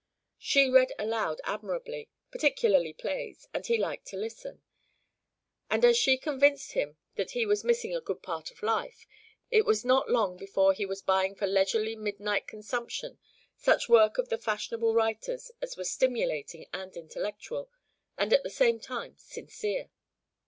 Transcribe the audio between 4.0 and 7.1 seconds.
to listen; and as she convinced him